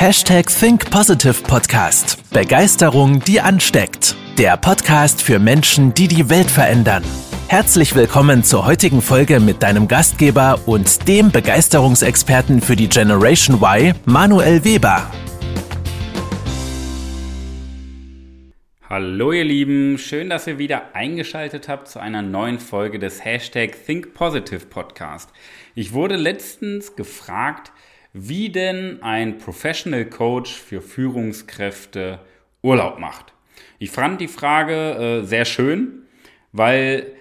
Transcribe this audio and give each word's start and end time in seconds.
Hashtag 0.00 0.46
Think 0.46 0.92
Positive 0.92 1.42
Podcast. 1.42 2.22
Begeisterung, 2.30 3.18
die 3.18 3.40
ansteckt. 3.40 4.14
Der 4.38 4.56
Podcast 4.56 5.20
für 5.20 5.40
Menschen, 5.40 5.92
die 5.92 6.06
die 6.06 6.30
Welt 6.30 6.48
verändern. 6.48 7.02
Herzlich 7.48 7.96
willkommen 7.96 8.44
zur 8.44 8.64
heutigen 8.64 9.02
Folge 9.02 9.40
mit 9.40 9.60
deinem 9.60 9.88
Gastgeber 9.88 10.60
und 10.66 11.08
dem 11.08 11.32
Begeisterungsexperten 11.32 12.60
für 12.60 12.76
die 12.76 12.88
Generation 12.88 13.60
Y, 13.60 13.92
Manuel 14.04 14.62
Weber. 14.62 15.10
Hallo 18.88 19.32
ihr 19.32 19.44
Lieben, 19.44 19.98
schön, 19.98 20.30
dass 20.30 20.46
ihr 20.46 20.58
wieder 20.58 20.94
eingeschaltet 20.94 21.68
habt 21.68 21.88
zu 21.88 21.98
einer 21.98 22.22
neuen 22.22 22.60
Folge 22.60 23.00
des 23.00 23.24
Hashtag 23.24 23.72
Think 23.84 24.14
Positive 24.14 24.66
Podcast. 24.66 25.30
Ich 25.74 25.92
wurde 25.92 26.14
letztens 26.14 26.94
gefragt, 26.94 27.72
wie 28.26 28.50
denn 28.50 29.02
ein 29.02 29.38
Professional 29.38 30.04
Coach 30.04 30.52
für 30.52 30.80
Führungskräfte 30.80 32.20
Urlaub 32.62 32.98
macht. 32.98 33.32
Ich 33.78 33.90
fand 33.90 34.20
die 34.20 34.28
Frage 34.28 35.20
äh, 35.20 35.24
sehr 35.24 35.44
schön, 35.44 36.02
weil 36.52 37.12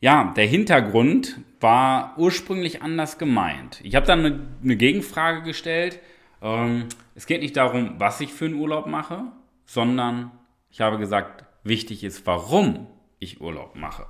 ja, 0.00 0.32
der 0.36 0.46
Hintergrund 0.46 1.38
war 1.60 2.14
ursprünglich 2.16 2.82
anders 2.82 3.18
gemeint. 3.18 3.80
Ich 3.84 3.94
habe 3.94 4.06
dann 4.06 4.20
eine, 4.20 4.48
eine, 4.62 4.76
Gegenfrage 4.76 5.42
gestellt. 5.42 6.00
Ähm, 6.42 6.86
es 7.14 7.26
geht 7.26 7.42
nicht 7.42 7.56
darum, 7.56 7.94
was 7.98 8.20
ich 8.20 8.32
für 8.32 8.46
einen 8.46 8.54
Urlaub 8.54 8.86
mache, 8.86 9.24
sondern 9.66 10.32
ich 10.70 10.80
habe 10.80 10.98
gesagt, 10.98 11.44
wichtig 11.62 12.02
ist, 12.02 12.26
warum 12.26 12.86
ich 13.18 13.40
Urlaub 13.40 13.76
mache. 13.76 14.06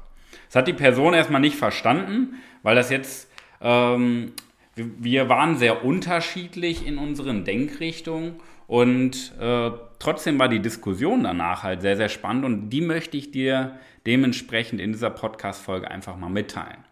Das 0.47 0.57
hat 0.57 0.69
die 0.69 0.73
Person 0.73 1.13
erstmal 1.13 1.41
nicht 1.41 1.57
verstanden, 1.57 2.41
weil 2.63 2.77
das 2.77 2.89
jetzt 2.89 3.31
ähm, 3.61 4.33
wir 4.77 5.29
waren 5.29 5.57
sehr 5.57 5.85
unterschiedlich 5.85 6.87
in 6.87 6.99
unseren 6.99 7.45
Denkrichtungen 7.45 8.37
und 8.67 9.33
äh, 9.41 9.71
trotzdem 9.99 10.39
war 10.39 10.49
die 10.49 10.61
Diskussion 10.61 11.25
danach 11.25 11.63
halt 11.63 11.83
sehr, 11.83 11.97
sehr 11.97 12.09
spannend 12.09 12.45
und 12.45 12.71
die 12.71 12.81
möchte 12.81 13.17
ich 13.17 13.31
dir 13.31 13.79
dementsprechend 14.07 14.81
in 14.81 14.93
dieser 14.93 15.11
Podcast-Folge 15.11 15.91
einfach 15.91 16.17
mal 16.17 16.31
mitteilen. 16.31 16.85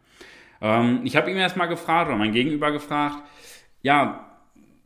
Ähm, 0.60 1.00
ich 1.04 1.16
habe 1.16 1.30
ihm 1.30 1.36
erstmal 1.36 1.68
gefragt 1.68 2.08
oder 2.08 2.18
mein 2.18 2.32
Gegenüber 2.32 2.72
gefragt, 2.72 3.22
ja, 3.82 4.24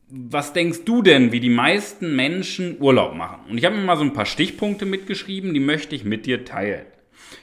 was 0.09 0.53
denkst 0.53 0.85
du 0.85 1.01
denn, 1.01 1.31
wie 1.31 1.39
die 1.39 1.49
meisten 1.49 2.15
Menschen 2.15 2.79
Urlaub 2.79 3.15
machen? 3.15 3.41
Und 3.49 3.57
ich 3.57 3.65
habe 3.65 3.75
mir 3.75 3.83
mal 3.83 3.97
so 3.97 4.03
ein 4.03 4.13
paar 4.13 4.27
Stichpunkte 4.27 4.85
mitgeschrieben, 4.85 5.53
die 5.53 5.59
möchte 5.59 5.95
ich 5.95 6.03
mit 6.03 6.27
dir 6.27 6.45
teilen. 6.45 6.85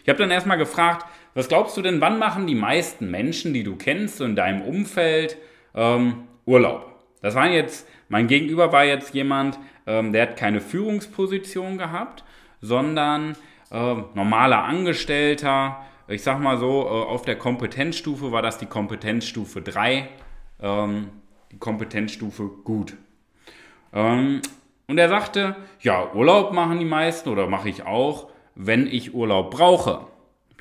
Ich 0.05 0.09
habe 0.09 0.21
dann 0.21 0.31
erstmal 0.31 0.59
gefragt, 0.59 1.07
was 1.35 1.49
glaubst 1.49 1.77
du 1.77 1.83
denn, 1.83 2.01
wann 2.01 2.19
machen 2.19 2.47
die 2.47 2.55
meisten 2.55 3.11
Menschen, 3.11 3.55
die 3.55 3.63
du 3.63 3.77
kennst, 3.77 4.17
so 4.17 4.25
in 4.25 4.37
deinem 4.37 4.63
Umfeld, 4.63 5.37
ähm, 5.75 6.25
Urlaub? 6.45 6.87
Das 7.23 7.35
war 7.35 7.49
jetzt, 7.49 7.87
mein 8.09 8.27
Gegenüber 8.27 8.73
war 8.73 8.85
jetzt 8.85 9.15
jemand, 9.15 9.59
ähm, 9.87 10.13
der 10.13 10.23
hat 10.23 10.37
keine 10.37 10.61
Führungsposition 10.61 11.79
gehabt, 11.79 12.25
sondern 12.61 13.37
äh, 13.71 13.95
normaler 14.15 14.65
Angestellter. 14.65 15.85
Ich 16.09 16.23
sag 16.23 16.41
mal 16.41 16.59
so, 16.59 16.83
äh, 16.83 16.89
auf 16.89 17.23
der 17.23 17.37
Kompetenzstufe 17.37 18.33
war 18.33 18.43
das 18.43 18.59
die 18.59 18.67
Kompetenzstufe 18.67 19.63
3, 19.63 20.09
ähm, 20.61 21.09
die 21.53 21.59
Kompetenzstufe 21.59 22.49
gut. 22.65 22.97
Ähm, 23.93 24.41
und 24.89 24.99
er 24.99 25.09
sagte, 25.09 25.55
ja, 25.81 26.13
Urlaub 26.13 26.53
machen 26.53 26.81
die 26.81 26.85
meisten 26.85 27.29
oder 27.29 27.47
mache 27.47 27.69
ich 27.69 27.85
auch, 27.85 28.31
wenn 28.57 28.89
ich 28.89 29.15
Urlaub 29.15 29.53
brauche 29.53 30.10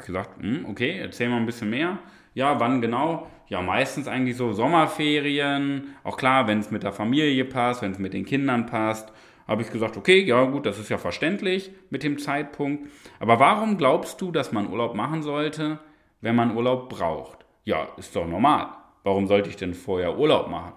gesagt, 0.06 0.42
hm, 0.42 0.66
okay, 0.70 0.98
erzähl 1.00 1.30
mal 1.30 1.38
ein 1.38 1.46
bisschen 1.46 1.70
mehr. 1.70 2.00
Ja, 2.34 2.60
wann 2.60 2.82
genau? 2.82 3.28
Ja, 3.48 3.62
meistens 3.62 4.08
eigentlich 4.08 4.38
so 4.38 4.54
Sommerferien. 4.54 5.96
Auch 6.04 6.18
klar, 6.18 6.48
wenn 6.48 6.60
es 6.60 6.72
mit 6.72 6.84
der 6.84 6.94
Familie 6.94 7.46
passt, 7.46 7.82
wenn 7.82 7.92
es 7.92 8.00
mit 8.00 8.14
den 8.14 8.26
Kindern 8.26 8.66
passt. 8.68 9.12
Habe 9.48 9.64
ich 9.64 9.72
gesagt, 9.72 9.98
okay, 9.98 10.24
ja 10.24 10.44
gut, 10.46 10.68
das 10.68 10.78
ist 10.78 10.90
ja 10.90 11.00
verständlich 11.00 11.72
mit 11.90 12.04
dem 12.04 12.20
Zeitpunkt. 12.20 12.88
Aber 13.20 13.40
warum 13.40 13.78
glaubst 13.78 14.22
du, 14.22 14.32
dass 14.32 14.52
man 14.52 14.70
Urlaub 14.70 14.94
machen 14.94 15.24
sollte, 15.24 15.80
wenn 16.22 16.36
man 16.36 16.56
Urlaub 16.56 16.88
braucht? 16.90 17.40
Ja, 17.66 17.88
ist 17.98 18.16
doch 18.16 18.28
normal. 18.28 18.68
Warum 19.04 19.26
sollte 19.26 19.50
ich 19.50 19.56
denn 19.56 19.74
vorher 19.74 20.20
Urlaub 20.20 20.50
machen? 20.50 20.74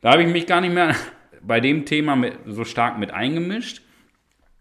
Da 0.00 0.12
habe 0.12 0.24
ich 0.24 0.32
mich 0.32 0.46
gar 0.46 0.60
nicht 0.60 0.74
mehr 0.74 0.96
bei 1.42 1.60
dem 1.60 1.84
Thema 1.84 2.20
so 2.46 2.64
stark 2.64 2.98
mit 2.98 3.12
eingemischt. 3.12 3.82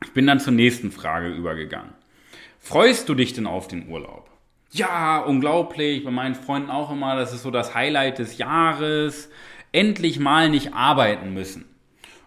Ich 0.04 0.14
bin 0.14 0.28
dann 0.28 0.40
zur 0.40 0.54
nächsten 0.54 0.92
Frage 0.92 1.30
übergegangen. 1.30 1.96
Freust 2.66 3.08
du 3.10 3.14
dich 3.14 3.34
denn 3.34 3.46
auf 3.46 3.68
den 3.68 3.90
Urlaub? 3.90 4.28
Ja, 4.72 5.20
unglaublich. 5.20 6.04
Bei 6.04 6.10
meinen 6.10 6.34
Freunden 6.34 6.72
auch 6.72 6.92
immer. 6.92 7.16
Das 7.16 7.32
ist 7.32 7.44
so 7.44 7.52
das 7.52 7.76
Highlight 7.76 8.18
des 8.18 8.40
Jahres. 8.40 9.30
Endlich 9.72 10.20
mal 10.20 10.50
nicht 10.50 10.74
arbeiten 10.74 11.32
müssen. 11.32 11.66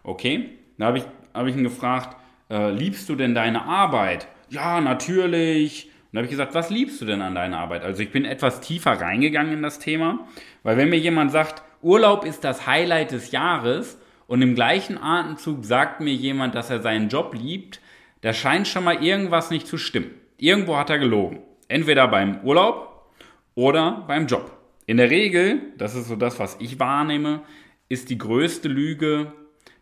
Okay, 0.05 0.51
da 0.79 0.87
habe 0.87 0.99
ich, 0.99 1.05
hab 1.35 1.49
ich 1.49 1.57
ihn 1.57 1.65
gefragt, 1.65 2.17
äh, 2.51 2.71
liebst 2.71 3.09
du 3.09 3.17
denn 3.17 3.35
deine 3.35 3.65
Arbeit? 3.65 4.29
Ja, 4.49 4.81
natürlich. 4.81 5.87
Und 5.87 5.93
da 6.13 6.19
habe 6.19 6.27
ich 6.27 6.31
gesagt, 6.31 6.55
was 6.55 6.71
liebst 6.71 7.01
du 7.01 7.05
denn 7.05 7.21
an 7.21 7.35
deiner 7.35 7.59
Arbeit? 7.59 7.83
Also 7.83 8.01
ich 8.01 8.13
bin 8.13 8.25
etwas 8.25 8.61
tiefer 8.61 8.93
reingegangen 8.93 9.55
in 9.55 9.63
das 9.63 9.81
Thema, 9.81 10.29
weil 10.63 10.77
wenn 10.77 10.89
mir 10.89 11.01
jemand 11.01 11.33
sagt, 11.33 11.65
Urlaub 11.83 12.25
ist 12.25 12.45
das 12.45 12.65
Highlight 12.65 13.11
des 13.11 13.33
Jahres 13.33 13.99
und 14.29 14.41
im 14.41 14.55
gleichen 14.55 14.99
Atemzug 14.99 15.65
sagt 15.65 16.01
mir 16.01 16.15
jemand, 16.15 16.55
dass 16.55 16.71
er 16.71 16.81
seinen 16.81 17.09
Job 17.09 17.35
liebt, 17.35 17.81
da 18.21 18.33
scheint 18.33 18.69
schon 18.69 18.85
mal 18.85 19.03
irgendwas 19.03 19.51
nicht 19.51 19.67
zu 19.67 19.79
stimmen. 19.79 20.13
Irgendwo 20.39 20.77
hat 20.77 20.89
er 20.89 20.99
gelogen. 20.99 21.41
Entweder 21.67 22.07
beim 22.09 22.41
Urlaub 22.43 23.11
oder 23.55 24.05
beim 24.07 24.27
Job. 24.27 24.57
In 24.87 24.97
der 24.97 25.11
Regel, 25.11 25.61
das 25.77 25.97
ist 25.97 26.07
so 26.07 26.17
das, 26.17 26.39
was 26.39 26.57
ich 26.61 26.79
wahrnehme, 26.79 27.43
ist 27.89 28.09
die 28.09 28.19
größte 28.19 28.69
Lüge, 28.69 29.33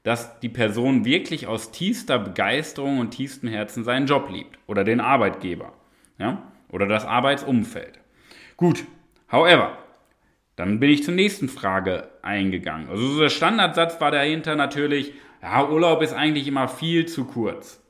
dass 0.03 0.41
die 0.41 0.49
Person 0.49 1.05
wirklich 1.05 1.47
aus 1.47 1.73
tiefster 1.73 2.19
Begeisterung 2.19 2.99
und 2.99 3.11
tiefstem 3.11 3.51
Herzen 3.51 3.85
seinen 3.85 4.07
Job 4.07 4.31
liebt 4.31 4.59
oder 4.67 4.83
den 4.83 5.01
Arbeitgeber 5.01 5.75
ja? 6.19 6.51
oder 6.71 6.87
das 6.87 7.05
Arbeitsumfeld. 7.05 7.99
Gut, 8.57 8.85
however, 9.31 9.77
dann 10.57 10.81
bin 10.81 10.89
ich 10.89 11.05
zur 11.05 11.15
nächsten 11.15 11.51
Frage 11.51 12.09
eingegangen. 12.23 12.89
Also 12.89 13.07
so 13.09 13.21
der 13.21 13.29
Standardsatz 13.29 14.01
war 14.01 14.11
dahinter 14.11 14.57
natürlich, 14.57 15.13
ja, 15.43 15.69
Urlaub 15.69 16.01
ist 16.03 16.15
eigentlich 16.15 16.49
immer 16.49 16.69
viel 16.69 17.05
zu 17.07 17.27
kurz. 17.27 17.83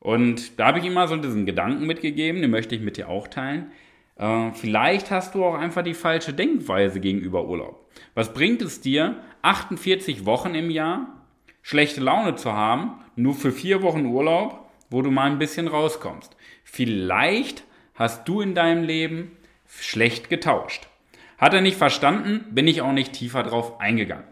Und 0.00 0.58
da 0.58 0.66
habe 0.66 0.78
ich 0.78 0.84
ihm 0.84 0.94
mal 0.94 1.08
so 1.08 1.16
diesen 1.16 1.46
Gedanken 1.46 1.86
mitgegeben, 1.86 2.40
den 2.40 2.50
möchte 2.50 2.74
ich 2.74 2.80
mit 2.80 2.96
dir 2.96 3.08
auch 3.08 3.28
teilen. 3.28 3.72
Äh, 4.16 4.52
vielleicht 4.52 5.10
hast 5.10 5.34
du 5.34 5.44
auch 5.44 5.54
einfach 5.54 5.82
die 5.82 5.94
falsche 5.94 6.32
Denkweise 6.32 7.00
gegenüber 7.00 7.46
Urlaub. 7.46 7.88
Was 8.14 8.32
bringt 8.32 8.62
es 8.62 8.80
dir, 8.80 9.16
48 9.42 10.26
Wochen 10.26 10.54
im 10.54 10.70
Jahr 10.70 11.24
schlechte 11.62 12.00
Laune 12.00 12.36
zu 12.36 12.52
haben, 12.52 13.00
nur 13.16 13.34
für 13.34 13.52
vier 13.52 13.82
Wochen 13.82 14.06
Urlaub, 14.06 14.68
wo 14.90 15.02
du 15.02 15.10
mal 15.10 15.30
ein 15.30 15.38
bisschen 15.38 15.68
rauskommst? 15.68 16.36
Vielleicht 16.64 17.64
hast 17.94 18.28
du 18.28 18.40
in 18.40 18.54
deinem 18.54 18.84
Leben 18.84 19.36
schlecht 19.66 20.30
getauscht. 20.30 20.88
Hat 21.36 21.54
er 21.54 21.60
nicht 21.60 21.76
verstanden, 21.76 22.46
bin 22.50 22.66
ich 22.66 22.82
auch 22.82 22.92
nicht 22.92 23.12
tiefer 23.12 23.42
drauf 23.42 23.80
eingegangen. 23.80 24.24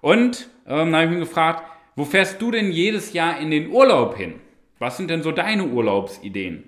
Und 0.00 0.48
ähm, 0.66 0.92
dann 0.92 0.96
habe 0.96 1.06
ich 1.06 1.12
ihn 1.12 1.20
gefragt, 1.20 1.62
wo 1.96 2.04
fährst 2.04 2.42
du 2.42 2.50
denn 2.50 2.72
jedes 2.72 3.12
Jahr 3.12 3.38
in 3.38 3.50
den 3.50 3.70
Urlaub 3.70 4.16
hin? 4.16 4.34
Was 4.78 4.96
sind 4.96 5.10
denn 5.10 5.22
so 5.22 5.32
deine 5.32 5.66
Urlaubsideen? 5.66 6.64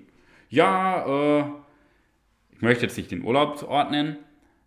Ja, 0.48 1.40
äh, 1.40 1.44
ich 2.52 2.62
möchte 2.62 2.86
jetzt 2.86 2.96
nicht 2.96 3.10
den 3.10 3.24
Urlaubsort 3.24 3.90
nennen, 3.90 4.16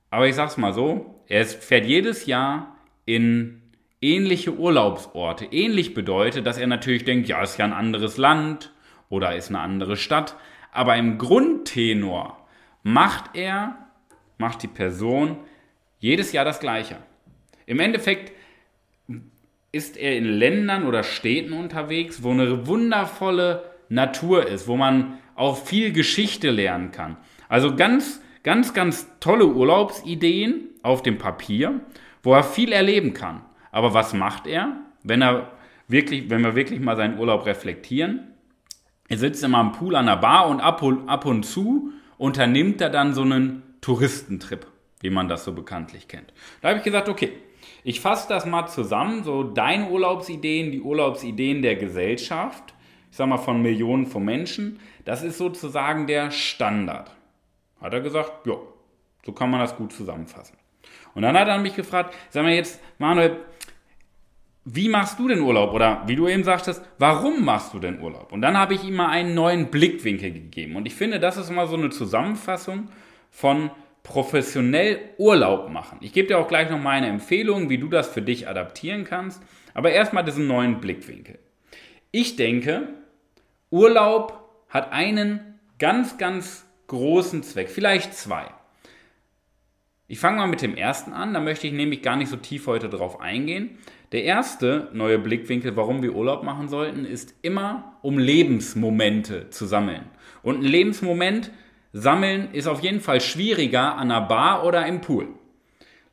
aber 0.10 0.28
ich 0.28 0.36
sag's 0.36 0.58
mal 0.58 0.74
so, 0.74 1.24
er 1.28 1.46
fährt 1.46 1.86
jedes 1.86 2.26
Jahr 2.26 2.76
in 3.06 3.62
ähnliche 4.02 4.54
Urlaubsorte. 4.54 5.46
Ähnlich 5.46 5.94
bedeutet, 5.94 6.46
dass 6.46 6.58
er 6.58 6.68
natürlich 6.68 7.06
denkt, 7.06 7.28
ja, 7.28 7.42
ist 7.42 7.58
ja 7.58 7.66
ein 7.66 7.74
anderes 7.74 8.18
Land 8.18 8.74
oder 9.10 9.36
ist 9.36 9.50
eine 9.50 9.60
andere 9.60 9.98
Stadt. 9.98 10.36
Aber 10.72 10.96
im 10.96 11.18
Grundtenor 11.18 12.46
macht 12.84 13.36
er, 13.36 13.78
macht 14.38 14.64
die 14.64 14.68
Person 14.68 15.38
jedes 16.00 16.32
Jahr 16.32 16.46
das 16.46 16.60
Gleiche. 16.60 16.98
Im 17.66 17.80
Endeffekt 17.80 18.32
ist 19.72 19.98
er 19.98 20.18
in 20.18 20.26
Ländern 20.26 20.86
oder 20.86 21.04
Städten 21.04 21.54
unterwegs, 21.54 22.24
wo 22.24 22.32
eine 22.32 22.68
wundervolle 22.68 23.64
Natur 23.90 24.48
ist, 24.48 24.68
wo 24.68 24.78
man 24.78 25.20
auch 25.36 25.58
viel 25.58 25.92
Geschichte 25.92 26.50
lernen 26.50 26.92
kann. 26.92 27.18
Also 27.48 27.76
ganz, 27.76 28.22
ganz, 28.44 28.74
ganz 28.74 29.08
tolle 29.20 29.48
Urlaubsideen 29.48 30.70
auf 30.84 31.02
dem 31.02 31.18
Papier, 31.18 31.80
wo 32.24 32.34
er 32.34 32.44
viel 32.44 32.72
erleben 32.72 33.14
kann. 33.14 33.42
Aber 33.72 33.94
was 33.94 34.14
macht 34.14 34.48
er, 34.48 34.78
wenn 35.04 35.22
er 35.22 35.52
wirklich, 35.88 36.30
wenn 36.30 36.42
wir 36.42 36.56
wirklich 36.56 36.80
mal 36.80 36.96
seinen 36.96 37.20
Urlaub 37.20 37.46
reflektieren? 37.46 38.28
Er 39.08 39.18
sitzt 39.18 39.44
immer 39.44 39.60
am 39.60 39.72
Pool 39.72 39.96
an 39.96 40.06
der 40.06 40.18
Bar 40.18 40.48
und 40.48 40.62
ab 40.62 40.82
und, 40.82 41.08
ab 41.10 41.26
und 41.26 41.44
zu 41.44 41.92
unternimmt 42.18 42.82
er 42.82 42.90
dann 42.90 43.14
so 43.14 43.22
einen 43.22 43.64
Touristentrip, 43.82 44.68
wie 45.02 45.10
man 45.10 45.28
das 45.28 45.46
so 45.46 45.54
bekanntlich 45.54 46.08
kennt. 46.08 46.34
Da 46.62 46.70
habe 46.70 46.80
ich 46.80 46.84
gesagt, 46.84 47.10
okay, 47.10 47.32
ich 47.84 48.00
fasse 48.00 48.28
das 48.30 48.46
mal 48.46 48.68
zusammen, 48.68 49.24
so 49.24 49.44
deine 49.44 49.90
Urlaubsideen, 49.90 50.72
die 50.72 50.82
Urlaubsideen 50.82 51.62
der 51.62 51.76
Gesellschaft, 51.76 52.74
ich 53.12 53.18
sag 53.18 53.28
mal 53.28 53.38
von 53.38 53.62
Millionen 53.62 54.06
von 54.06 54.24
Menschen, 54.24 54.80
das 55.06 55.24
ist 55.24 55.38
sozusagen 55.38 56.08
der 56.08 56.32
Standard. 56.32 57.12
Hat 57.82 57.94
er 57.94 58.02
gesagt, 58.02 58.46
ja, 58.46 58.56
so 59.26 59.32
kann 59.32 59.50
man 59.50 59.62
das 59.62 59.76
gut 59.76 59.94
zusammenfassen. 59.94 60.58
Und 61.16 61.24
dann 61.24 61.38
hat 61.38 61.48
er 61.48 61.58
mich 61.58 61.76
gefragt, 61.76 62.16
sag 62.30 62.44
mal 62.44 62.54
jetzt, 62.54 62.82
Manuel, 62.98 63.38
wie 64.66 64.90
machst 64.90 65.18
du 65.18 65.28
den 65.28 65.42
Urlaub? 65.42 65.74
Oder 65.74 66.04
wie 66.06 66.16
du 66.16 66.28
eben 66.28 66.44
sagtest, 66.44 66.84
warum 66.98 67.44
machst 67.44 67.74
du 67.74 67.80
den 67.80 68.02
Urlaub? 68.02 68.32
Und 68.32 68.42
dann 68.42 68.58
habe 68.58 68.76
ich 68.76 68.84
ihm 68.84 68.96
mal 68.96 69.10
einen 69.10 69.34
neuen 69.34 69.68
Blickwinkel 69.68 70.32
gegeben. 70.32 70.76
Und 70.76 70.86
ich 70.86 70.94
finde, 70.94 71.20
das 71.20 71.38
ist 71.38 71.50
mal 71.50 71.68
so 71.68 71.76
eine 71.76 71.90
Zusammenfassung 71.90 72.90
von 73.32 73.72
professionell 74.10 75.00
Urlaub 75.20 75.70
machen. 75.70 76.00
Ich 76.02 76.14
gebe 76.14 76.28
dir 76.28 76.40
auch 76.40 76.48
gleich 76.48 76.70
noch 76.72 76.82
meine 76.82 77.08
Empfehlungen, 77.08 77.70
wie 77.70 77.78
du 77.78 77.88
das 77.88 78.10
für 78.10 78.24
dich 78.24 78.48
adaptieren 78.48 79.04
kannst. 79.04 79.42
Aber 79.76 79.92
erstmal 79.92 80.26
diesen 80.26 80.48
neuen 80.48 80.82
Blickwinkel. 80.82 81.38
Ich 82.12 82.36
denke, 82.36 82.90
Urlaub 83.70 84.50
hat 84.68 84.92
einen 84.92 85.60
ganz, 85.78 86.18
ganz 86.18 86.66
großen 86.88 87.44
Zweck, 87.44 87.70
vielleicht 87.70 88.16
zwei. 88.16 88.48
Ich 90.08 90.20
fange 90.20 90.38
mal 90.38 90.48
mit 90.48 90.64
dem 90.64 90.76
ersten 90.76 91.14
an, 91.14 91.36
da 91.36 91.40
möchte 91.40 91.68
ich 91.68 91.74
nämlich 91.74 92.02
gar 92.02 92.16
nicht 92.16 92.30
so 92.30 92.36
tief 92.36 92.66
heute 92.66 92.90
drauf 92.90 93.22
eingehen. 93.22 93.78
Der 94.12 94.24
erste 94.24 94.90
neue 94.92 95.20
Blickwinkel, 95.20 95.76
warum 95.76 96.02
wir 96.02 96.16
Urlaub 96.16 96.44
machen 96.44 96.68
sollten, 96.68 97.06
ist 97.06 97.36
immer, 97.44 98.00
um 98.02 98.18
Lebensmomente 98.18 99.52
zu 99.52 99.68
sammeln. 99.68 100.06
Und 100.42 100.62
ein 100.62 100.66
Lebensmoment 100.66 101.52
sammeln 101.94 102.54
ist 102.54 102.68
auf 102.68 102.82
jeden 102.82 103.02
Fall 103.02 103.22
schwieriger 103.22 103.96
an 103.96 104.12
einer 104.12 104.22
Bar 104.22 104.66
oder 104.66 104.86
im 104.86 105.02
Pool. 105.02 105.28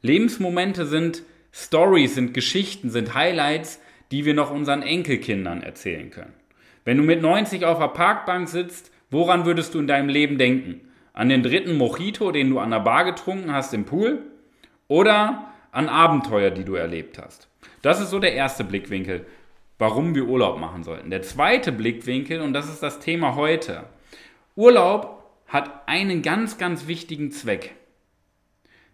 Lebensmomente 0.03 0.87
sind 0.87 1.23
Stories, 1.53 2.15
sind 2.15 2.35
Geschichten, 2.35 2.91
sind 2.91 3.15
Highlights, 3.15 3.81
die 4.11 4.25
wir 4.25 4.35
noch 4.35 4.51
unseren 4.51 4.83
Enkelkindern 4.83 5.63
erzählen 5.63 6.11
können. 6.11 6.35
Wenn 6.85 6.99
du 6.99 7.03
mit 7.03 7.21
90 7.21 7.65
auf 7.65 7.79
der 7.79 7.89
Parkbank 7.89 8.49
sitzt, 8.49 8.93
woran 9.11 9.45
würdest 9.45 9.75
du 9.75 9.81
in 9.81 9.87
deinem 9.87 10.09
Leben 10.09 10.39
denken? 10.39 10.81
An 11.13 11.29
den 11.29 11.43
dritten 11.43 11.77
Mojito, 11.77 12.31
den 12.31 12.51
du 12.51 12.59
an 12.59 12.71
der 12.71 12.81
Bar 12.81 13.05
getrunken 13.05 13.53
hast 13.53 13.75
im 13.75 13.85
Pool? 13.85 14.23
Oder 14.87 15.53
an 15.73 15.89
Abenteuer, 15.89 16.51
die 16.51 16.65
du 16.65 16.75
erlebt 16.75 17.19
hast? 17.19 17.49
Das 17.83 18.01
ist 18.01 18.11
so 18.11 18.19
der 18.19 18.35
erste 18.35 18.65
Blickwinkel, 18.65 19.27
warum 19.79 20.15
wir 20.15 20.27
Urlaub 20.27 20.61
machen 20.61 20.85
sollten. 20.85 21.11
Der 21.11 21.23
zweite 21.23 21.73
Blickwinkel, 21.73 22.41
und 22.41 22.53
das 22.53 22.69
ist 22.69 22.83
das 22.83 23.01
Thema 23.01 23.35
heute. 23.35 23.85
Urlaub 24.55 25.16
hat 25.47 25.89
einen 25.89 26.23
ganz, 26.23 26.59
ganz 26.59 26.87
wichtigen 26.87 27.31
Zweck, 27.31 27.75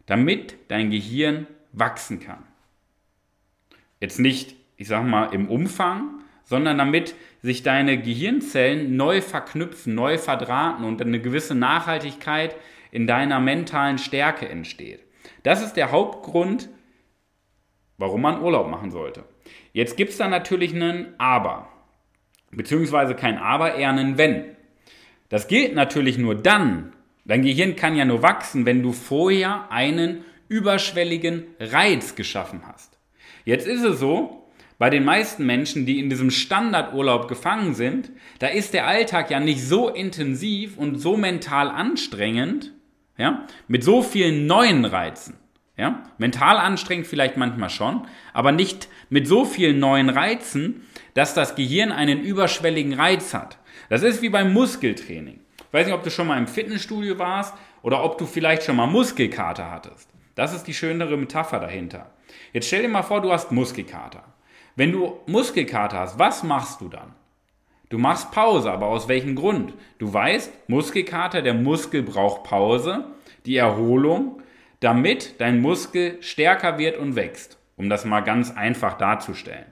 damit 0.07 0.57
dein 0.69 0.91
Gehirn 0.91 1.47
wachsen 1.73 2.21
kann. 2.21 2.43
Jetzt 4.01 4.19
nicht, 4.19 4.57
ich 4.77 4.89
sag 4.89 5.05
mal, 5.05 5.27
im 5.27 5.49
Umfang, 5.49 6.23
sondern 6.45 6.79
damit 6.79 7.15
sich 7.41 7.63
deine 7.63 8.01
Gehirnzellen 8.01 8.97
neu 8.97 9.21
verknüpfen, 9.21 9.95
neu 9.95 10.19
verdrahten 10.19 10.85
und 10.85 11.01
eine 11.01 11.21
gewisse 11.21 11.55
Nachhaltigkeit 11.55 12.57
in 12.91 13.07
deiner 13.07 13.41
mentalen 13.41 13.99
Stärke 13.99 14.49
entsteht. 14.49 15.01
Das 15.43 15.63
ist 15.63 15.75
der 15.75 15.93
Hauptgrund, 15.93 16.69
warum 17.97 18.23
man 18.23 18.43
Urlaub 18.43 18.69
machen 18.69 18.91
sollte. 18.91 19.25
Jetzt 19.73 19.97
gibt 19.97 20.11
es 20.11 20.19
da 20.19 20.29
natürlich 20.29 20.75
einen 20.75 21.15
Aber, 21.19 21.69
beziehungsweise 22.51 23.15
kein 23.15 23.39
Aber, 23.39 23.75
eher 23.75 23.91
einen 23.91 24.19
Wenn. 24.19 24.57
Das 25.33 25.49
gilt 25.49 25.75
natürlich 25.75 26.19
nur 26.19 26.35
dann, 26.35 26.93
dein 27.25 27.41
Gehirn 27.41 27.75
kann 27.75 27.97
ja 27.97 28.05
nur 28.05 28.21
wachsen, 28.21 28.67
wenn 28.67 28.83
du 28.83 28.93
vorher 28.93 29.73
einen 29.73 30.27
überschwelligen 30.49 31.45
Reiz 31.59 32.17
geschaffen 32.17 32.61
hast. 32.71 32.99
Jetzt 33.47 33.67
ist 33.67 33.83
es 33.83 33.99
so, 33.99 34.47
bei 34.77 34.91
den 34.91 35.07
meisten 35.07 35.47
Menschen, 35.47 35.87
die 35.87 36.01
in 36.01 36.11
diesem 36.11 36.31
Standardurlaub 36.31 37.29
gefangen 37.29 37.75
sind, 37.75 38.11
da 38.41 38.49
ist 38.49 38.75
der 38.75 38.87
Alltag 38.87 39.31
ja 39.31 39.41
nicht 39.41 39.63
so 39.63 39.89
intensiv 39.89 40.77
und 40.77 40.99
so 40.99 41.17
mental 41.17 41.71
anstrengend, 41.71 42.75
ja, 43.17 43.47
mit 43.69 43.83
so 43.85 44.03
vielen 44.03 44.47
neuen 44.47 44.85
Reizen. 44.85 45.39
Ja, 45.79 46.03
mental 46.19 46.59
anstrengend 46.59 47.07
vielleicht 47.07 47.39
manchmal 47.39 47.71
schon, 47.71 48.07
aber 48.35 48.53
nicht 48.53 48.89
mit 49.09 49.27
so 49.27 49.47
vielen 49.47 49.79
neuen 49.79 50.11
Reizen, 50.11 50.83
dass 51.15 51.33
das 51.33 51.55
Gehirn 51.55 51.91
einen 51.91 52.21
überschwelligen 52.21 52.93
Reiz 52.93 53.33
hat. 53.33 53.57
Das 53.93 54.03
ist 54.03 54.23
wie 54.23 54.31
beim 54.31 54.55
Muskeltraining. 54.55 55.39
Ich 55.59 55.73
weiß 55.75 55.85
nicht, 55.85 55.95
ob 55.95 56.03
du 56.03 56.11
schon 56.11 56.27
mal 56.27 56.39
im 56.39 56.47
Fitnessstudio 56.47 57.19
warst 57.19 57.53
oder 57.83 58.03
ob 58.03 58.17
du 58.17 58.25
vielleicht 58.25 58.63
schon 58.63 58.77
mal 58.77 58.87
Muskelkater 58.87 59.71
hattest. 59.71 60.09
Das 60.35 60.55
ist 60.55 60.65
die 60.65 60.73
schönere 60.73 61.19
Metapher 61.19 61.61
dahinter. 61.61 62.11
Jetzt 62.55 62.69
stell 62.69 62.81
dir 62.81 62.89
mal 62.89 63.03
vor, 63.03 63.21
du 63.21 63.31
hast 63.31 63.53
Muskelkater. 63.53 64.25
Wenn 64.77 64.93
du 64.93 65.21
Muskelkater 65.27 65.99
hast, 65.99 66.19
was 66.19 66.43
machst 66.43 66.81
du 66.81 66.89
dann? 66.89 67.15
Du 67.91 67.99
machst 67.99 68.31
Pause, 68.31 68.73
aber 68.73 68.87
aus 68.87 69.09
welchem 69.09 69.37
Grund? 69.37 69.75
Du 69.99 70.11
weißt, 70.11 70.71
Muskelkater, 70.71 71.43
der 71.43 71.53
Muskel 71.53 72.03
braucht 72.03 72.45
Pause, 72.45 73.05
die 73.45 73.59
Erholung, 73.59 74.41
damit 74.81 75.39
dein 75.39 75.61
Muskel 75.61 76.17
stärker 76.23 76.79
wird 76.79 76.97
und 76.97 77.15
wächst, 77.15 77.59
um 77.77 77.91
das 77.91 78.07
mal 78.07 78.21
ganz 78.21 78.57
einfach 78.57 78.97
darzustellen. 78.97 79.67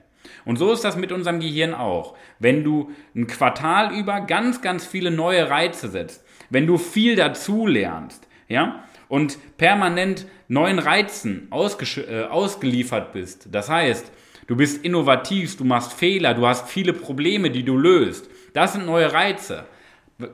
Und 0.45 0.57
so 0.57 0.71
ist 0.71 0.83
das 0.83 0.95
mit 0.95 1.11
unserem 1.11 1.39
Gehirn 1.39 1.73
auch. 1.73 2.15
Wenn 2.39 2.63
du 2.63 2.91
ein 3.15 3.27
Quartal 3.27 3.93
über 3.93 4.21
ganz, 4.21 4.61
ganz 4.61 4.85
viele 4.85 5.11
neue 5.11 5.49
Reize 5.49 5.89
setzt, 5.89 6.25
wenn 6.49 6.67
du 6.67 6.77
viel 6.77 7.15
dazu 7.15 7.67
lernst, 7.67 8.27
ja, 8.47 8.83
und 9.07 9.37
permanent 9.57 10.25
neuen 10.47 10.79
Reizen 10.79 11.49
äh, 11.51 12.23
ausgeliefert 12.23 13.13
bist, 13.13 13.49
das 13.51 13.69
heißt, 13.69 14.11
Du 14.51 14.57
bist 14.57 14.83
innovativ, 14.83 15.55
du 15.55 15.63
machst 15.63 15.93
Fehler, 15.93 16.33
du 16.33 16.45
hast 16.45 16.67
viele 16.67 16.91
Probleme, 16.91 17.51
die 17.51 17.63
du 17.63 17.77
löst. 17.77 18.29
Das 18.51 18.73
sind 18.73 18.85
neue 18.85 19.13
Reize. 19.13 19.63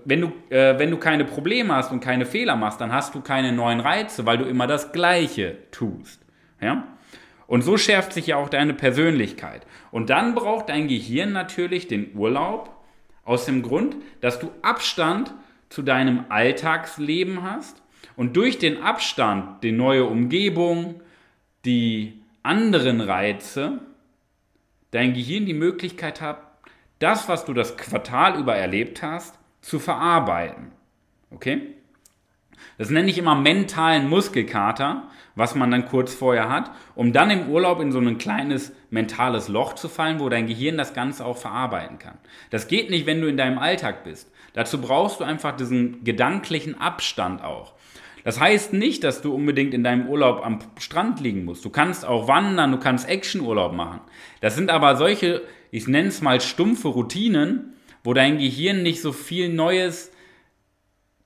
Wenn 0.05 0.21
du, 0.21 0.31
äh, 0.49 0.79
wenn 0.79 0.89
du 0.89 0.97
keine 0.97 1.23
Probleme 1.23 1.75
hast 1.75 1.91
und 1.91 1.99
keine 1.99 2.25
Fehler 2.25 2.55
machst, 2.55 2.81
dann 2.81 2.91
hast 2.91 3.13
du 3.13 3.21
keine 3.21 3.51
neuen 3.51 3.79
Reize, 3.79 4.25
weil 4.25 4.39
du 4.39 4.45
immer 4.45 4.65
das 4.65 4.91
Gleiche 4.91 5.57
tust. 5.69 6.25
Ja? 6.59 6.96
Und 7.47 7.61
so 7.63 7.77
schärft 7.77 8.13
sich 8.13 8.27
ja 8.27 8.35
auch 8.35 8.49
deine 8.49 8.73
Persönlichkeit. 8.73 9.65
Und 9.91 10.09
dann 10.09 10.35
braucht 10.35 10.69
dein 10.69 10.87
Gehirn 10.87 11.31
natürlich 11.31 11.87
den 11.87 12.15
Urlaub 12.15 12.75
aus 13.23 13.45
dem 13.45 13.63
Grund, 13.63 13.95
dass 14.21 14.39
du 14.39 14.51
Abstand 14.61 15.33
zu 15.69 15.81
deinem 15.81 16.25
Alltagsleben 16.29 17.43
hast 17.43 17.81
und 18.15 18.35
durch 18.35 18.57
den 18.57 18.81
Abstand, 18.81 19.63
die 19.63 19.71
neue 19.71 20.05
Umgebung, 20.05 21.01
die 21.65 22.21
anderen 22.43 23.01
Reize, 23.01 23.79
dein 24.91 25.13
Gehirn 25.13 25.45
die 25.45 25.53
Möglichkeit 25.53 26.21
hat, 26.21 26.41
das, 26.99 27.29
was 27.29 27.45
du 27.45 27.53
das 27.53 27.77
Quartal 27.77 28.39
über 28.39 28.55
erlebt 28.55 29.03
hast, 29.03 29.37
zu 29.61 29.79
verarbeiten. 29.79 30.71
Okay? 31.29 31.75
Das 32.77 32.89
nenne 32.89 33.09
ich 33.09 33.17
immer 33.17 33.35
mentalen 33.35 34.09
Muskelkater, 34.09 35.03
was 35.35 35.55
man 35.55 35.71
dann 35.71 35.87
kurz 35.87 36.13
vorher 36.13 36.49
hat, 36.49 36.71
um 36.95 37.13
dann 37.13 37.29
im 37.29 37.49
Urlaub 37.49 37.79
in 37.79 37.91
so 37.91 37.99
ein 37.99 38.17
kleines 38.17 38.73
mentales 38.89 39.47
Loch 39.47 39.73
zu 39.73 39.87
fallen, 39.89 40.19
wo 40.19 40.29
dein 40.29 40.47
Gehirn 40.47 40.77
das 40.77 40.93
Ganze 40.93 41.25
auch 41.25 41.37
verarbeiten 41.37 41.99
kann. 41.99 42.17
Das 42.49 42.67
geht 42.67 42.89
nicht, 42.89 43.05
wenn 43.05 43.21
du 43.21 43.27
in 43.27 43.37
deinem 43.37 43.59
Alltag 43.59 44.03
bist. 44.03 44.31
Dazu 44.53 44.81
brauchst 44.81 45.19
du 45.19 45.23
einfach 45.23 45.55
diesen 45.55 46.03
gedanklichen 46.03 46.79
Abstand 46.79 47.43
auch. 47.43 47.73
Das 48.23 48.39
heißt 48.39 48.73
nicht, 48.73 49.03
dass 49.03 49.21
du 49.21 49.33
unbedingt 49.33 49.73
in 49.73 49.83
deinem 49.83 50.07
Urlaub 50.07 50.45
am 50.45 50.59
Strand 50.79 51.21
liegen 51.21 51.45
musst. 51.45 51.63
Du 51.63 51.69
kannst 51.69 52.05
auch 52.05 52.27
wandern, 52.27 52.71
du 52.73 52.77
kannst 52.77 53.07
Actionurlaub 53.07 53.71
machen. 53.71 54.01
Das 54.41 54.55
sind 54.55 54.69
aber 54.69 54.97
solche, 54.97 55.43
ich 55.71 55.87
nenne 55.87 56.09
es 56.09 56.21
mal 56.21 56.41
stumpfe 56.41 56.89
Routinen, 56.89 57.75
wo 58.03 58.13
dein 58.13 58.37
Gehirn 58.37 58.83
nicht 58.83 59.01
so 59.01 59.13
viel 59.13 59.47
Neues 59.47 60.11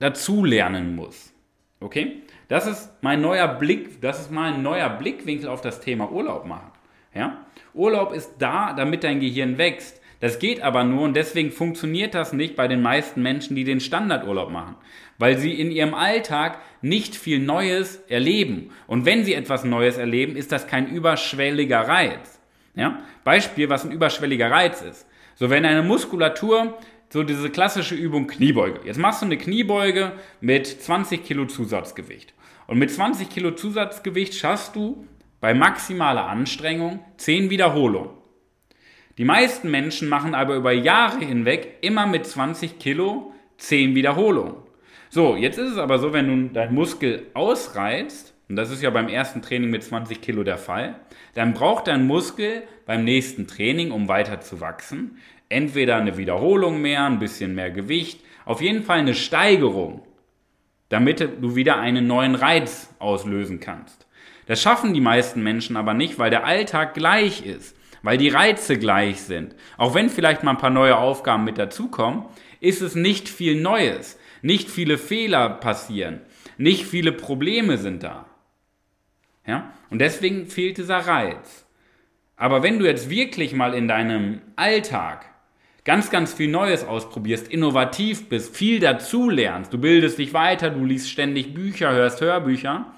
dazulernen 0.01 0.95
muss. 0.95 1.33
Okay? 1.79 2.23
Das 2.47 2.67
ist 2.67 2.91
mein 3.01 3.21
neuer 3.21 3.47
Blick, 3.47 4.01
das 4.01 4.19
ist 4.19 4.31
mal 4.31 4.53
ein 4.53 4.61
neuer 4.61 4.89
Blickwinkel 4.89 5.47
auf 5.47 5.61
das 5.61 5.79
Thema 5.79 6.11
Urlaub 6.11 6.45
machen. 6.45 6.71
Ja? 7.13 7.45
Urlaub 7.73 8.13
ist 8.13 8.33
da, 8.39 8.73
damit 8.73 9.03
dein 9.03 9.19
Gehirn 9.19 9.57
wächst. 9.57 10.01
Das 10.19 10.37
geht 10.37 10.61
aber 10.61 10.83
nur 10.83 11.03
und 11.03 11.15
deswegen 11.15 11.51
funktioniert 11.51 12.13
das 12.13 12.33
nicht 12.33 12.55
bei 12.55 12.67
den 12.67 12.81
meisten 12.81 13.23
Menschen, 13.23 13.55
die 13.55 13.63
den 13.63 13.79
Standardurlaub 13.79 14.51
machen, 14.51 14.75
weil 15.17 15.37
sie 15.37 15.53
in 15.53 15.71
ihrem 15.71 15.95
Alltag 15.95 16.59
nicht 16.81 17.15
viel 17.15 17.39
Neues 17.39 17.97
erleben. 18.07 18.69
Und 18.85 19.05
wenn 19.05 19.23
sie 19.23 19.33
etwas 19.33 19.63
Neues 19.63 19.97
erleben, 19.97 20.35
ist 20.35 20.51
das 20.51 20.67
kein 20.67 20.87
überschwelliger 20.89 21.87
Reiz. 21.87 22.39
Ja? 22.75 22.99
Beispiel, 23.23 23.69
was 23.69 23.83
ein 23.83 23.91
überschwelliger 23.91 24.51
Reiz 24.51 24.81
ist. 24.81 25.07
So, 25.35 25.49
wenn 25.49 25.65
eine 25.65 25.81
Muskulatur, 25.81 26.77
so 27.11 27.23
diese 27.23 27.49
klassische 27.49 27.95
Übung 27.95 28.27
Kniebeuge. 28.27 28.79
Jetzt 28.85 28.97
machst 28.97 29.21
du 29.21 29.25
eine 29.25 29.37
Kniebeuge 29.37 30.13
mit 30.39 30.65
20 30.65 31.23
Kilo 31.23 31.45
Zusatzgewicht. 31.45 32.33
Und 32.67 32.79
mit 32.79 32.89
20 32.89 33.29
Kilo 33.29 33.51
Zusatzgewicht 33.51 34.33
schaffst 34.33 34.75
du 34.75 35.05
bei 35.41 35.53
maximaler 35.53 36.27
Anstrengung 36.27 37.03
10 37.17 37.49
Wiederholungen. 37.49 38.11
Die 39.17 39.25
meisten 39.25 39.69
Menschen 39.69 40.07
machen 40.07 40.33
aber 40.33 40.55
über 40.55 40.71
Jahre 40.71 41.25
hinweg 41.25 41.79
immer 41.81 42.07
mit 42.07 42.25
20 42.25 42.79
Kilo 42.79 43.33
10 43.57 43.93
Wiederholungen. 43.93 44.55
So, 45.09 45.35
jetzt 45.35 45.57
ist 45.57 45.71
es 45.71 45.77
aber 45.77 45.99
so, 45.99 46.13
wenn 46.13 46.27
du 46.27 46.53
deinen 46.53 46.73
Muskel 46.73 47.27
ausreizt, 47.33 48.33
und 48.47 48.55
das 48.55 48.71
ist 48.71 48.81
ja 48.81 48.89
beim 48.89 49.09
ersten 49.09 49.41
Training 49.41 49.69
mit 49.69 49.83
20 49.83 50.21
Kilo 50.21 50.43
der 50.43 50.57
Fall, 50.57 50.95
dann 51.33 51.53
braucht 51.53 51.87
dein 51.87 52.07
Muskel 52.07 52.63
beim 52.85 53.03
nächsten 53.03 53.47
Training, 53.47 53.91
um 53.91 54.07
weiter 54.07 54.39
zu 54.39 54.61
wachsen, 54.61 55.17
entweder 55.51 55.97
eine 55.97 56.17
Wiederholung 56.17 56.81
mehr, 56.81 57.05
ein 57.05 57.19
bisschen 57.19 57.53
mehr 57.55 57.71
Gewicht, 57.71 58.21
auf 58.45 58.61
jeden 58.61 58.83
Fall 58.83 58.99
eine 58.99 59.13
Steigerung, 59.13 60.03
damit 60.89 61.19
du 61.19 61.55
wieder 61.55 61.79
einen 61.79 62.07
neuen 62.07 62.35
Reiz 62.35 62.93
auslösen 62.99 63.59
kannst. 63.59 64.07
Das 64.47 64.61
schaffen 64.61 64.93
die 64.93 65.01
meisten 65.01 65.43
Menschen 65.43 65.77
aber 65.77 65.93
nicht, 65.93 66.19
weil 66.19 66.29
der 66.29 66.45
Alltag 66.45 66.93
gleich 66.93 67.45
ist 67.45 67.75
weil 68.03 68.17
die 68.17 68.29
Reize 68.29 68.77
gleich 68.77 69.21
sind. 69.21 69.55
Auch 69.77 69.93
wenn 69.93 70.09
vielleicht 70.09 70.43
mal 70.43 70.51
ein 70.51 70.57
paar 70.57 70.69
neue 70.69 70.97
Aufgaben 70.97 71.43
mit 71.43 71.57
dazukommen, 71.57 72.25
ist 72.59 72.81
es 72.81 72.95
nicht 72.95 73.29
viel 73.29 73.59
Neues. 73.59 74.19
Nicht 74.41 74.69
viele 74.69 74.97
Fehler 74.97 75.49
passieren. 75.49 76.21
Nicht 76.57 76.85
viele 76.85 77.11
Probleme 77.11 77.77
sind 77.77 78.03
da. 78.03 78.25
Ja? 79.45 79.73
Und 79.89 79.99
deswegen 79.99 80.47
fehlt 80.47 80.77
dieser 80.77 80.97
Reiz. 80.97 81.65
Aber 82.35 82.63
wenn 82.63 82.79
du 82.79 82.85
jetzt 82.85 83.09
wirklich 83.09 83.53
mal 83.53 83.73
in 83.73 83.87
deinem 83.87 84.41
Alltag 84.55 85.25
ganz, 85.83 86.09
ganz 86.09 86.33
viel 86.33 86.49
Neues 86.49 86.83
ausprobierst, 86.83 87.47
innovativ 87.47 88.29
bist, 88.29 88.55
viel 88.55 88.79
dazu 88.79 89.29
lernst, 89.29 89.73
du 89.73 89.77
bildest 89.77 90.19
dich 90.19 90.33
weiter, 90.33 90.69
du 90.69 90.85
liest 90.85 91.09
ständig 91.09 91.53
Bücher, 91.53 91.91
hörst 91.91 92.21
Hörbücher, 92.21 92.93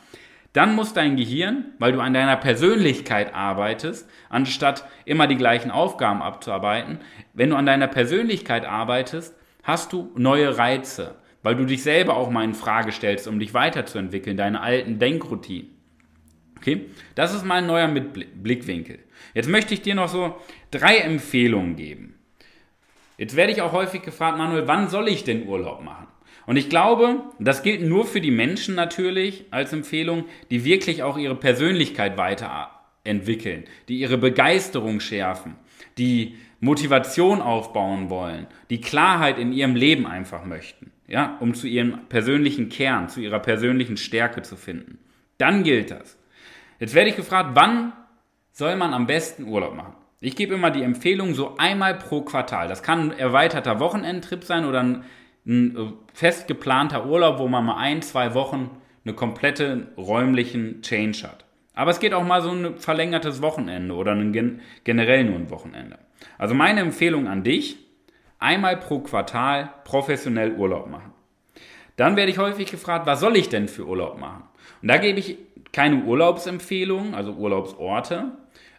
dann 0.51 0.75
muss 0.75 0.93
dein 0.93 1.17
Gehirn, 1.17 1.65
weil 1.79 1.93
du 1.93 1.99
an 1.99 2.13
deiner 2.13 2.35
Persönlichkeit 2.35 3.33
arbeitest, 3.33 4.07
anstatt 4.29 4.85
immer 5.05 5.27
die 5.27 5.37
gleichen 5.37 5.71
Aufgaben 5.71 6.21
abzuarbeiten, 6.21 6.99
wenn 7.33 7.49
du 7.49 7.55
an 7.55 7.65
deiner 7.65 7.87
Persönlichkeit 7.87 8.65
arbeitest, 8.65 9.35
hast 9.63 9.93
du 9.93 10.11
neue 10.15 10.57
Reize, 10.57 11.15
weil 11.41 11.55
du 11.55 11.65
dich 11.65 11.81
selber 11.81 12.15
auch 12.15 12.29
mal 12.29 12.43
in 12.43 12.53
Frage 12.53 12.91
stellst, 12.91 13.27
um 13.27 13.39
dich 13.39 13.53
weiterzuentwickeln, 13.53 14.37
deine 14.37 14.61
alten 14.61 14.99
Denkroutinen. 14.99 15.71
Okay? 16.57 16.85
Das 17.15 17.33
ist 17.33 17.45
mal 17.45 17.55
ein 17.55 17.65
neuer 17.65 17.87
Blickwinkel. 17.87 18.99
Jetzt 19.33 19.49
möchte 19.49 19.73
ich 19.73 19.81
dir 19.81 19.95
noch 19.95 20.07
so 20.07 20.35
drei 20.69 20.97
Empfehlungen 20.97 21.75
geben. 21.75 22.15
Jetzt 23.23 23.37
werde 23.37 23.53
ich 23.53 23.61
auch 23.61 23.71
häufig 23.71 24.01
gefragt, 24.01 24.37
Manuel, 24.37 24.67
wann 24.67 24.89
soll 24.89 25.07
ich 25.07 25.23
denn 25.23 25.47
Urlaub 25.47 25.81
machen? 25.81 26.07
Und 26.45 26.57
ich 26.57 26.67
glaube, 26.67 27.21
das 27.39 27.63
gilt 27.63 27.81
nur 27.81 28.05
für 28.05 28.19
die 28.19 28.31
Menschen 28.31 28.75
natürlich 28.75 29.45
als 29.49 29.71
Empfehlung, 29.71 30.25
die 30.51 30.65
wirklich 30.65 31.03
auch 31.03 31.17
ihre 31.17 31.37
Persönlichkeit 31.37 32.17
weiterentwickeln, 32.17 33.63
die 33.87 33.99
ihre 33.99 34.17
Begeisterung 34.17 34.99
schärfen, 34.99 35.55
die 35.97 36.35
Motivation 36.59 37.41
aufbauen 37.41 38.09
wollen, 38.09 38.45
die 38.69 38.81
Klarheit 38.81 39.39
in 39.39 39.53
ihrem 39.53 39.77
Leben 39.77 40.05
einfach 40.05 40.43
möchten, 40.43 40.91
ja, 41.07 41.37
um 41.39 41.53
zu 41.53 41.65
ihrem 41.65 41.99
persönlichen 42.09 42.67
Kern, 42.67 43.07
zu 43.07 43.21
ihrer 43.21 43.39
persönlichen 43.39 43.95
Stärke 43.95 44.41
zu 44.41 44.57
finden. 44.57 44.97
Dann 45.37 45.63
gilt 45.63 45.91
das. 45.91 46.17
Jetzt 46.77 46.93
werde 46.93 47.09
ich 47.09 47.15
gefragt, 47.15 47.51
wann 47.53 47.93
soll 48.51 48.75
man 48.75 48.93
am 48.93 49.07
besten 49.07 49.45
Urlaub 49.45 49.75
machen? 49.75 50.02
Ich 50.23 50.37
gebe 50.37 50.53
immer 50.53 50.71
die 50.71 50.83
Empfehlung 50.83 51.33
so 51.33 51.57
einmal 51.57 51.95
pro 51.95 52.21
Quartal. 52.21 52.69
Das 52.69 52.81
kann 52.81 53.11
ein 53.11 53.19
erweiterter 53.19 53.81
Wochenendtrip 53.81 54.45
sein 54.45 54.63
oder 54.63 54.79
ein, 54.79 55.03
ein 55.45 55.75
äh, 55.75 55.91
fest 56.13 56.47
geplanter 56.47 57.05
Urlaub, 57.05 57.39
wo 57.39 57.49
man 57.49 57.65
mal 57.65 57.75
ein, 57.75 58.01
zwei 58.01 58.33
Wochen 58.33 58.69
eine 59.03 59.15
komplette 59.15 59.87
räumlichen 59.97 60.81
Change 60.81 61.23
hat. 61.23 61.43
Aber 61.73 61.91
es 61.91 61.99
geht 61.99 62.13
auch 62.13 62.23
mal 62.23 62.41
so 62.41 62.51
ein 62.51 62.77
verlängertes 62.77 63.41
Wochenende 63.41 63.93
oder 63.95 64.13
ein 64.13 64.61
generell 64.85 65.25
nur 65.25 65.35
ein 65.35 65.49
Wochenende. 65.49 65.99
Also 66.37 66.55
meine 66.55 66.79
Empfehlung 66.79 67.27
an 67.27 67.43
dich, 67.43 67.75
einmal 68.39 68.77
pro 68.77 68.99
Quartal 68.99 69.73
professionell 69.83 70.53
Urlaub 70.53 70.89
machen. 70.89 71.11
Dann 71.97 72.15
werde 72.15 72.31
ich 72.31 72.37
häufig 72.37 72.71
gefragt, 72.71 73.07
was 73.07 73.19
soll 73.19 73.35
ich 73.35 73.49
denn 73.49 73.67
für 73.67 73.85
Urlaub 73.85 74.17
machen? 74.17 74.43
Und 74.81 74.87
da 74.87 74.95
gebe 74.95 75.19
ich 75.19 75.37
keine 75.73 76.05
Urlaubsempfehlung, 76.05 77.13
also 77.13 77.33
Urlaubsorte, 77.33 78.31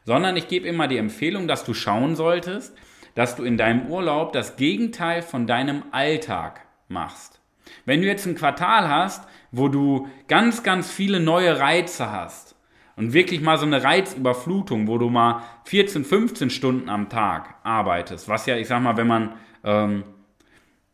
sondern 0.05 0.37
ich 0.37 0.49
gebe 0.49 0.69
immer 0.69 0.89
die 0.89 0.99
Empfehlung, 0.99 1.49
dass 1.49 1.65
du 1.65 1.75
schauen 1.75 2.17
solltest, 2.17 2.77
dass 3.15 3.37
du 3.37 3.45
in 3.45 3.57
deinem 3.57 3.87
Urlaub 3.87 4.33
das 4.33 4.57
Gegenteil 4.57 5.23
von 5.23 5.47
deinem 5.47 5.85
Alltag 5.93 6.61
machst. 6.89 7.41
Wenn 7.85 8.01
du 8.01 8.07
jetzt 8.07 8.27
ein 8.27 8.35
Quartal 8.35 8.89
hast, 8.89 9.27
wo 9.51 9.69
du 9.69 10.09
ganz, 10.29 10.63
ganz 10.63 10.91
viele 10.91 11.21
neue 11.21 11.59
Reize 11.59 12.11
hast 12.11 12.57
und 12.97 13.13
wirklich 13.13 13.41
mal 13.41 13.57
so 13.57 13.67
eine 13.67 13.83
Reizüberflutung, 13.83 14.89
wo 14.89 14.99
du 14.99 15.09
mal 15.09 15.43
14, 15.65 16.05
15 16.05 16.51
Stunden 16.51 16.89
am 16.89 17.09
Tag 17.09 17.57
arbeitest, 17.63 18.29
was 18.29 18.47
ja, 18.47 18.57
ich 18.57 18.69
sag 18.69 18.83
mal, 18.83 18.97
wenn 18.97 19.07
man 19.07 19.35
ähm, 19.65 20.05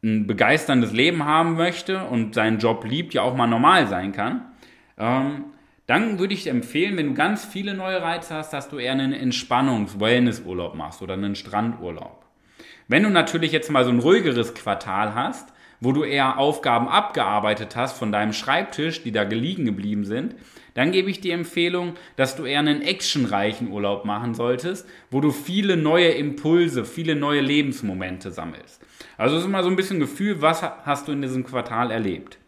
ein 0.02 0.26
begeisterndes 0.26 0.92
Leben 0.92 1.24
haben 1.24 1.54
möchte 1.54 2.04
und 2.04 2.34
seinen 2.34 2.58
Job 2.58 2.84
liebt, 2.84 3.14
ja 3.14 3.22
auch 3.22 3.34
mal 3.34 3.46
normal 3.46 3.86
sein 3.86 4.12
kann, 4.12 4.46
ähm, 4.98 5.44
dann 5.90 6.20
würde 6.20 6.34
ich 6.34 6.46
empfehlen, 6.46 6.96
wenn 6.96 7.08
du 7.08 7.14
ganz 7.14 7.44
viele 7.44 7.74
neue 7.74 8.00
Reize 8.00 8.32
hast, 8.32 8.52
dass 8.52 8.68
du 8.68 8.78
eher 8.78 8.92
einen 8.92 9.12
Entspannungs-Wellness-Urlaub 9.12 10.76
machst 10.76 11.02
oder 11.02 11.14
einen 11.14 11.34
Strandurlaub. 11.34 12.24
Wenn 12.86 13.02
du 13.02 13.10
natürlich 13.10 13.50
jetzt 13.50 13.72
mal 13.72 13.82
so 13.82 13.90
ein 13.90 13.98
ruhigeres 13.98 14.54
Quartal 14.54 15.16
hast, 15.16 15.52
wo 15.80 15.90
du 15.90 16.04
eher 16.04 16.38
Aufgaben 16.38 16.86
abgearbeitet 16.86 17.74
hast 17.74 17.98
von 17.98 18.12
deinem 18.12 18.32
Schreibtisch, 18.32 19.02
die 19.02 19.10
da 19.10 19.24
gelegen 19.24 19.64
geblieben 19.64 20.04
sind, 20.04 20.36
dann 20.74 20.92
gebe 20.92 21.10
ich 21.10 21.20
die 21.22 21.32
Empfehlung, 21.32 21.94
dass 22.14 22.36
du 22.36 22.44
eher 22.44 22.60
einen 22.60 22.82
actionreichen 22.82 23.72
Urlaub 23.72 24.04
machen 24.04 24.34
solltest, 24.34 24.86
wo 25.10 25.20
du 25.20 25.32
viele 25.32 25.76
neue 25.76 26.10
Impulse, 26.10 26.84
viele 26.84 27.16
neue 27.16 27.40
Lebensmomente 27.40 28.30
sammelst. 28.30 28.80
Also 29.18 29.34
es 29.34 29.42
ist 29.42 29.48
immer 29.48 29.64
so 29.64 29.68
ein 29.68 29.74
bisschen 29.74 29.98
Gefühl, 29.98 30.40
was 30.40 30.62
hast 30.62 31.08
du 31.08 31.12
in 31.12 31.20
diesem 31.20 31.42
Quartal 31.42 31.90
erlebt. 31.90 32.38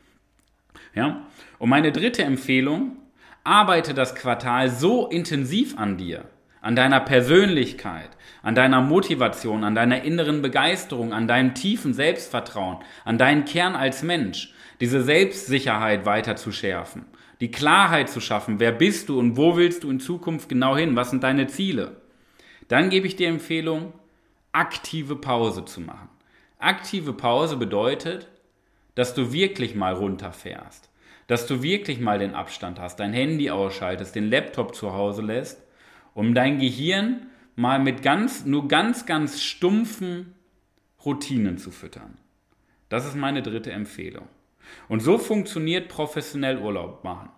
Ja? 0.94 1.26
Und 1.58 1.70
meine 1.70 1.90
dritte 1.90 2.22
Empfehlung 2.22 2.98
arbeite 3.44 3.92
das 3.94 4.14
Quartal 4.14 4.70
so 4.70 5.08
intensiv 5.08 5.76
an 5.76 5.96
dir, 5.96 6.24
an 6.60 6.76
deiner 6.76 7.00
Persönlichkeit, 7.00 8.10
an 8.42 8.54
deiner 8.54 8.80
Motivation, 8.80 9.64
an 9.64 9.74
deiner 9.74 10.02
inneren 10.04 10.42
Begeisterung, 10.42 11.12
an 11.12 11.26
deinem 11.26 11.54
tiefen 11.54 11.92
Selbstvertrauen, 11.92 12.78
an 13.04 13.18
deinen 13.18 13.44
Kern 13.44 13.74
als 13.74 14.02
Mensch, 14.02 14.54
diese 14.80 15.02
Selbstsicherheit 15.02 16.06
weiter 16.06 16.36
zu 16.36 16.52
schärfen, 16.52 17.04
die 17.40 17.50
Klarheit 17.50 18.08
zu 18.08 18.20
schaffen, 18.20 18.60
wer 18.60 18.72
bist 18.72 19.08
du 19.08 19.18
und 19.18 19.36
wo 19.36 19.56
willst 19.56 19.82
du 19.82 19.90
in 19.90 19.98
Zukunft 19.98 20.48
genau 20.48 20.76
hin, 20.76 20.94
was 20.94 21.10
sind 21.10 21.24
deine 21.24 21.48
Ziele. 21.48 21.96
Dann 22.68 22.90
gebe 22.90 23.08
ich 23.08 23.16
dir 23.16 23.28
Empfehlung, 23.28 23.92
aktive 24.52 25.16
Pause 25.16 25.64
zu 25.64 25.80
machen. 25.80 26.08
Aktive 26.58 27.12
Pause 27.12 27.56
bedeutet, 27.56 28.28
dass 28.94 29.14
du 29.14 29.32
wirklich 29.32 29.74
mal 29.74 29.94
runterfährst 29.94 30.91
dass 31.26 31.46
du 31.46 31.62
wirklich 31.62 32.00
mal 32.00 32.18
den 32.18 32.34
Abstand 32.34 32.78
hast, 32.78 32.96
dein 32.96 33.12
Handy 33.12 33.50
ausschaltest, 33.50 34.14
den 34.14 34.30
Laptop 34.30 34.74
zu 34.74 34.92
Hause 34.92 35.22
lässt, 35.22 35.62
um 36.14 36.34
dein 36.34 36.58
Gehirn 36.58 37.26
mal 37.56 37.78
mit 37.78 38.02
ganz, 38.02 38.44
nur 38.44 38.68
ganz, 38.68 39.06
ganz 39.06 39.40
stumpfen 39.40 40.34
Routinen 41.04 41.58
zu 41.58 41.70
füttern. 41.70 42.18
Das 42.88 43.06
ist 43.06 43.16
meine 43.16 43.42
dritte 43.42 43.72
Empfehlung. 43.72 44.28
Und 44.88 45.00
so 45.00 45.18
funktioniert 45.18 45.88
professionell 45.88 46.58
Urlaub 46.58 47.04
machen. 47.04 47.30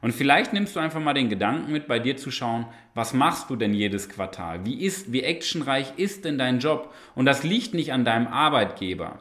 Und 0.00 0.12
vielleicht 0.12 0.52
nimmst 0.52 0.74
du 0.74 0.80
einfach 0.80 1.00
mal 1.00 1.14
den 1.14 1.28
Gedanken 1.28 1.70
mit, 1.72 1.86
bei 1.86 1.98
dir 1.98 2.16
zu 2.16 2.30
schauen, 2.30 2.66
was 2.94 3.14
machst 3.14 3.50
du 3.50 3.56
denn 3.56 3.74
jedes 3.74 4.08
Quartal? 4.08 4.64
Wie 4.64 4.84
ist, 4.84 5.12
wie 5.12 5.22
actionreich 5.22 5.92
ist 5.96 6.24
denn 6.24 6.38
dein 6.38 6.58
Job? 6.58 6.92
Und 7.14 7.26
das 7.26 7.42
liegt 7.42 7.74
nicht 7.74 7.92
an 7.92 8.04
deinem 8.04 8.26
Arbeitgeber. 8.26 9.20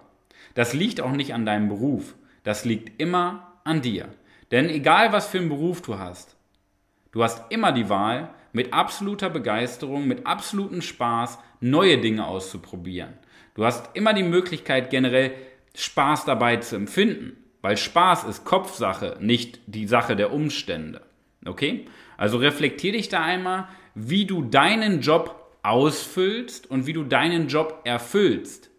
Das 0.54 0.74
liegt 0.74 1.02
auch 1.02 1.12
nicht 1.12 1.34
an 1.34 1.46
deinem 1.46 1.70
Beruf. 1.70 2.16
Das 2.44 2.66
liegt 2.66 3.00
immer 3.02 3.51
an 3.64 3.82
dir. 3.82 4.10
Denn 4.52 4.70
egal 4.70 5.14
was 5.14 5.28
für 5.28 5.40
einen 5.40 5.50
Beruf 5.50 5.82
du 5.82 5.98
hast, 5.98 6.36
du 7.12 7.24
hast 7.24 7.52
immer 7.52 7.72
die 7.72 7.90
Wahl, 7.90 8.34
mit 8.54 8.74
absoluter 8.74 9.30
Begeisterung, 9.30 10.08
mit 10.08 10.26
absolutem 10.28 10.82
Spaß 10.82 11.40
neue 11.62 12.00
Dinge 12.00 12.28
auszuprobieren. 12.28 13.14
Du 13.56 13.66
hast 13.66 13.96
immer 13.96 14.14
die 14.14 14.24
Möglichkeit, 14.24 14.90
generell 14.90 15.34
Spaß 15.76 16.26
dabei 16.26 16.58
zu 16.58 16.76
empfinden, 16.76 17.38
weil 17.62 17.78
Spaß 17.78 18.26
ist 18.26 18.44
Kopfsache, 18.44 19.18
nicht 19.20 19.60
die 19.68 19.88
Sache 19.88 20.16
der 20.16 20.34
Umstände. 20.34 21.02
Okay? 21.46 21.86
Also 22.18 22.38
reflektier 22.38 22.92
dich 22.92 23.10
da 23.10 23.22
einmal, 23.24 23.68
wie 23.96 24.26
du 24.26 24.42
deinen 24.42 25.02
Job 25.02 25.58
ausfüllst 25.64 26.70
und 26.70 26.88
wie 26.88 26.94
du 26.94 27.04
deinen 27.04 27.48
Job 27.48 27.82
erfüllst. 27.84 28.70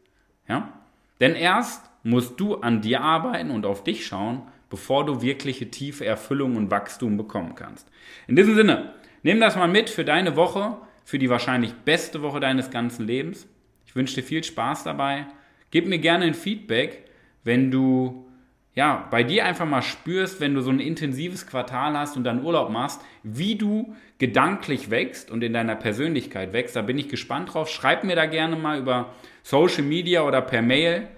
Ja? 0.49 0.73
Denn 1.21 1.35
erst 1.35 1.89
musst 2.03 2.41
du 2.41 2.57
an 2.57 2.81
dir 2.81 3.01
arbeiten 3.01 3.51
und 3.51 3.65
auf 3.65 3.85
dich 3.85 4.07
schauen, 4.07 4.43
bevor 4.73 5.05
du 5.05 5.21
wirkliche 5.21 5.71
tiefe 5.71 6.07
Erfüllung 6.07 6.57
und 6.57 6.71
Wachstum 6.71 7.19
bekommen 7.19 7.55
kannst. 7.55 7.87
In 8.27 8.37
diesem 8.37 8.55
Sinne, 8.55 8.95
nimm 9.23 9.39
das 9.39 9.55
mal 9.55 9.69
mit 9.69 9.91
für 9.91 10.03
deine 10.03 10.35
Woche, 10.35 10.79
für 11.05 11.19
die 11.19 11.29
wahrscheinlich 11.29 11.75
beste 11.85 12.23
Woche 12.23 12.41
deines 12.41 12.71
ganzen 12.71 13.07
Lebens. 13.07 13.47
Ich 13.85 13.95
wünsche 13.95 14.15
dir 14.15 14.23
viel 14.23 14.43
Spaß 14.43 14.85
dabei. 14.85 15.27
Gib 15.71 15.87
mir 15.87 15.99
gerne 15.99 16.25
ein 16.25 16.33
Feedback, 16.33 17.05
wenn 17.45 17.71
du 17.71 18.27
ja, 18.75 19.07
bei 19.11 19.23
dir 19.23 19.45
einfach 19.45 19.67
mal 19.67 19.83
spürst, 19.83 20.41
wenn 20.41 20.55
du 20.55 20.63
so 20.63 20.71
ein 20.71 20.81
intensives 20.81 21.47
Quartal 21.47 21.95
hast 21.95 22.17
und 22.17 22.25
dann 22.25 22.43
Urlaub 22.43 22.71
machst, 22.71 23.03
wie 23.23 23.57
du 23.57 23.95
gedanklich 24.17 24.89
wächst 24.89 25.31
und 25.31 25.45
in 25.45 25.53
deiner 25.53 25.77
Persönlichkeit 25.77 26.55
wächst. 26.55 26.77
Da 26.77 26.81
bin 26.81 26.97
ich 26.97 27.11
gespannt 27.11 27.53
drauf. 27.53 27.69
Schreib 27.69 28.05
mir 28.05 28.17
da 28.17 28.25
gerne 28.25 28.57
mal 28.57 28.79
über 28.79 29.13
Social 29.43 29.83
Media 29.83 30.23
oder 30.23 30.41
per 30.41 30.63
Mail 30.63 31.09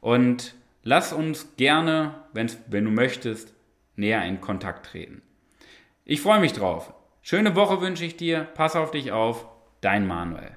und 0.00 0.56
Lass 0.88 1.12
uns 1.12 1.56
gerne, 1.56 2.14
wenn 2.32 2.84
du 2.84 2.92
möchtest, 2.92 3.52
näher 3.96 4.24
in 4.24 4.40
Kontakt 4.40 4.86
treten. 4.86 5.20
Ich 6.04 6.20
freue 6.20 6.38
mich 6.38 6.52
drauf. 6.52 6.94
Schöne 7.22 7.56
Woche 7.56 7.80
wünsche 7.80 8.04
ich 8.04 8.16
dir. 8.16 8.44
Pass 8.54 8.76
auf 8.76 8.92
dich 8.92 9.10
auf. 9.10 9.48
Dein 9.80 10.06
Manuel. 10.06 10.56